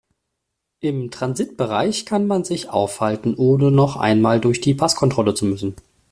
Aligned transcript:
Im 0.79 1.11
Transitbereich 1.11 2.07
kann 2.07 2.25
man 2.25 2.43
sich 2.43 2.69
aufhalten, 2.69 3.35
ohne 3.35 3.69
noch 3.69 3.97
einmal 3.97 4.39
durch 4.39 4.59
die 4.59 4.73
Passkontrolle 4.73 5.35
zu 5.35 5.45
müssen. 5.45 5.75